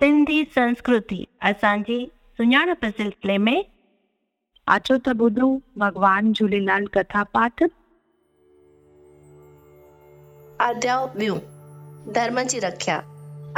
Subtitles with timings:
[0.00, 2.04] सिंधी संस्कृति। असांजी
[2.38, 3.64] सुञाणप सिलसिले में
[4.66, 7.62] अचो त ॿुधूं भॻवान झूलेलाल कथा पाठ।
[10.60, 11.34] अध्याय ॿियो,
[12.14, 12.96] धर्म जी रख्या।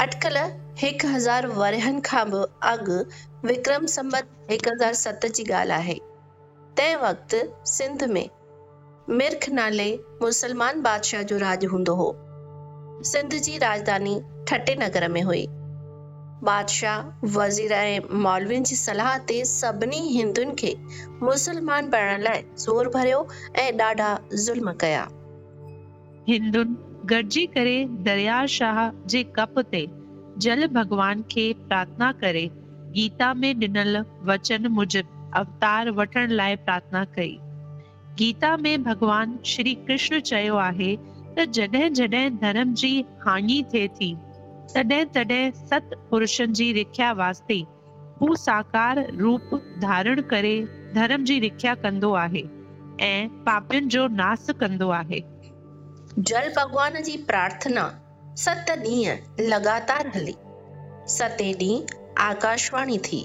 [0.03, 0.37] अटकल
[0.83, 2.99] हिकु हज़ार वरहनि खां बि अॻु
[3.49, 5.99] विक्रम संबत हिकु हज़ार सत जी ॻाल्हि आहे।
[6.77, 8.29] तंहिं वक़्तु सिंध में
[9.17, 9.91] मिर्ख नाले
[10.23, 12.13] मुसलमान बादशाह जो राज हूंदो हो।
[13.07, 15.47] सिंध जी राजधानी ठटे नगर में हुई।
[16.45, 20.75] बादशाह वज़ीर ऐं मौलवियुनि जी सलाह ते सभिनी हिंदुनि खे
[21.23, 22.89] मुसलमान बणण लाइ ज़ोर
[23.81, 24.11] ॾाढा
[24.45, 25.05] ज़ुल्म कया।
[26.29, 26.75] हिंदुनि
[27.13, 27.77] गॾिजी करे
[28.09, 28.81] दरिया शाह
[29.15, 29.87] जे कप ते
[30.45, 32.49] जल भॻवान खे प्रार्थना करे
[32.99, 35.07] गीता में ॾिनल वचन मूजिब
[35.37, 37.39] अवतार वठण लाइ प्रार्थना कई।
[38.19, 40.95] गीता में भॻवान श्री कृष्ण चयो आहे
[41.37, 42.93] त जॾहिं जॾहिं धर्म जी
[43.27, 44.13] हानि थिए थी
[44.75, 47.55] तॾहिं तॾहिं सत पुरुषनि जी रिख्या वास्ते
[48.21, 50.55] हू साकार रूप धारण करे
[50.95, 52.43] धर्म जी रिख्या कंदो आहे
[53.01, 55.21] ऐं पापियुनि जो नास कंदो आहे।
[56.19, 57.85] जल भॻवान जी प्रार्थना
[58.37, 60.35] सत ॾींहं लगातार हली।
[61.09, 63.25] सते ॾींहुं आकाशवाणी थी।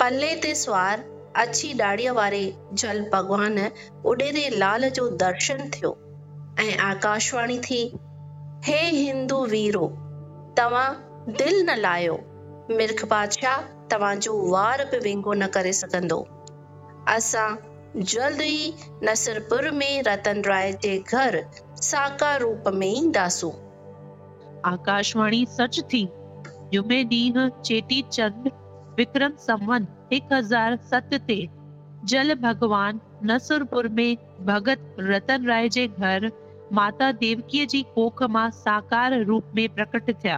[0.00, 1.04] पल्ले ते सुवार,
[1.36, 3.58] अछी ॾाड़ीअ वारे जल भॻवान
[4.04, 5.92] उॾेरे लाल जो दर्शन थियो
[6.60, 7.82] ऐं आकाशवाणी थी,
[8.64, 9.86] हे हिंदू वीरो
[10.60, 10.88] तव्हां
[11.32, 12.14] दिलि न लायो
[12.78, 16.18] मिर्ख बादशाह, तव्हांजो वार बि विंगो न करे सघंदो।
[17.08, 17.48] असां
[18.12, 18.72] जल्द ई
[19.04, 21.38] नसरपुर में रतन राय जे घर
[21.82, 23.50] साकार रूप में ईंदासूं।
[24.70, 26.02] आकाशवाणी सच थी,
[26.72, 28.50] जुमे ॾींहुं चेटी चंड
[28.98, 31.38] विक्रम संवत हिकु हज़ार सत ते
[32.12, 36.30] जल भॻवान नसुरपुर में भगत रतन राय जे घर
[36.72, 40.36] माता देवकीअ जी कोख माँ साकार रूप में प्रकट थिया।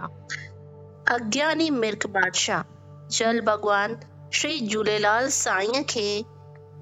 [1.11, 2.63] अज्ञानी मिर्ख बादशाह,
[3.07, 3.97] जल भॻवान
[4.33, 6.23] श्री झूलेलाल साईं खे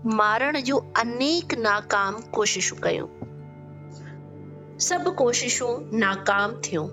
[0.06, 3.07] मारण जूं अनेक नाकाम कोशिशूं कयूं।
[4.79, 6.85] सभु कोशिशूं नाकाम थियूं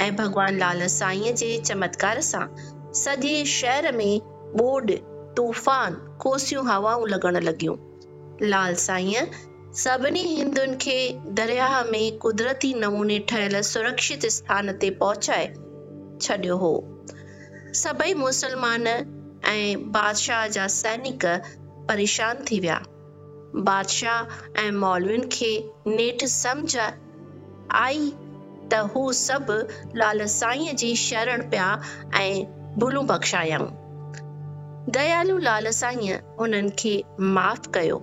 [0.00, 2.46] ऐं भॻवान लाल साईं जे चमत्कार सां
[2.92, 4.20] सॼे शहर में
[4.60, 4.80] ॿोॾ,
[5.36, 7.76] तूफ़ान, कोसियूं हवाऊं लॻण लॻियूं
[8.48, 9.26] लाल साईं
[9.72, 10.94] सभिनी हिंदुनि खे
[11.36, 15.46] दरिया में कुदरती नमूने ठहियल सुरक्षित स्थान ते पहुचाए,
[16.22, 16.72] छॾियो हो।
[17.74, 18.84] सभई मुसलमान
[19.94, 21.24] बादशाह जा सैनिक
[21.88, 22.78] परेशान थी विया।
[23.64, 24.70] बादशाह ऐं
[25.28, 25.50] खे
[25.86, 28.12] नेठि सम्झ आई
[28.72, 29.60] त हू सभु
[29.98, 31.72] लाल साईं जी शरण पिया
[32.14, 32.44] ऐं
[34.92, 37.02] दयालू लाल साईं उन्हनि खे
[37.34, 38.02] माफ़ कयो।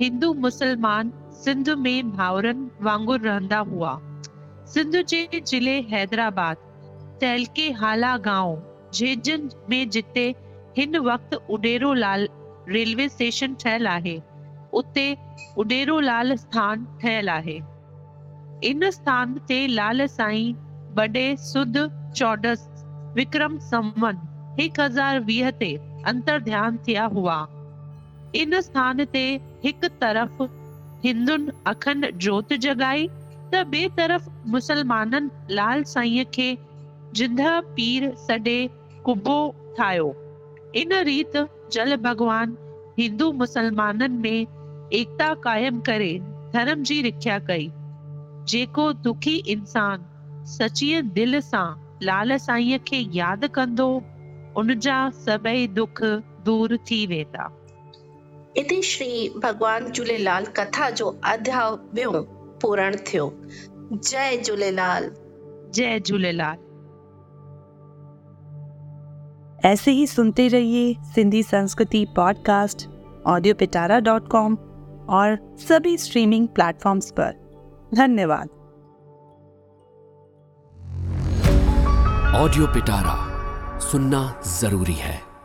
[0.00, 3.98] हिंदू मुसलमान सिंध में भाउरनि वांगुरु रहंदा हुआ।
[4.72, 6.56] सिंध जे ज़िले हैदराबाद,
[7.20, 10.26] तहलके हाला गाँव झेजन में जिते
[10.78, 12.28] हिन वक़्तु उडेरो लाल
[12.68, 14.16] रेलवे स्टेशन ठहियलु आहे,
[14.72, 15.06] उते
[15.58, 17.58] उडेरो लाल स्थान ठहियलु आहे।
[18.64, 20.54] इन स्थान ते लाल साईं
[20.96, 21.76] बडे सुध
[22.16, 22.68] चौडस
[23.16, 24.16] विक्रम संवन
[24.58, 25.74] हिकु हज़ार वीह ते
[26.06, 27.36] अंतर ध्यान थिया हुआ।
[28.42, 29.24] इन स्थान ते
[29.64, 30.42] हिकु तरफ़
[31.04, 33.08] हिंदुनि अखंड जोत जगाई,
[33.52, 36.48] त ॿिए तरफ़ मुसलमाननि लाल साईं खे
[37.12, 37.40] जिंद
[37.76, 38.56] पीर सॾे
[39.04, 39.38] कुबो
[39.76, 40.08] ठाहियो
[40.76, 41.36] इन रीत
[41.72, 42.56] जल भॻवान
[42.98, 46.12] हिंदू मुसलमाननि में एकता कायम करे
[46.52, 47.70] धर्म जी रिख्या कई।
[48.48, 50.04] जेको दुखी इंसान
[50.46, 51.66] सचीअ दिल सां
[52.02, 53.88] लाल साईं खे यादि कंदो,
[54.56, 54.98] उन जा
[55.78, 56.02] दुख
[56.44, 57.48] दूर थी वेंदा।
[58.56, 61.76] इते श्री भगवान झूलेलाल कथा जो अध्याय
[62.62, 63.32] पूर्ण थियो।
[63.92, 65.14] जय झूलेलाल।
[65.74, 66.56] जय झूलेलाल।
[69.64, 72.88] ऐसे ही सुनते रहिए सिंधी संस्कृति podcast
[73.26, 74.54] audio Pitara dot com
[75.08, 77.32] और सभी स्ट्रीमिंग प्लेटफॉर्म्स पर।
[77.94, 78.48] धन्यवाद।
[82.36, 83.36] ऑडियो पिटारा
[83.78, 85.35] सुनना ज़रूरी है।